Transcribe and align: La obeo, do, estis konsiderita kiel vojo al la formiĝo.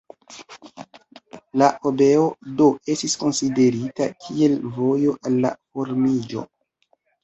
La 1.63 1.67
obeo, 1.91 2.25
do, 2.63 2.71
estis 2.95 3.19
konsiderita 3.27 4.11
kiel 4.27 4.59
vojo 4.83 5.19
al 5.33 5.41
la 5.49 5.57
formiĝo. 5.57 6.51